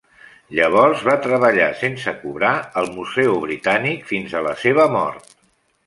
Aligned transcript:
Llavors 0.59 1.03
va 1.07 1.17
treballar 1.25 1.67
sense 1.83 2.15
cobrar 2.23 2.55
al 2.83 2.91
Museu 2.97 3.39
britànic 3.47 4.13
fins 4.15 4.39
a 4.41 4.45
la 4.49 4.59
seva 4.67 4.93
mort. 4.99 5.35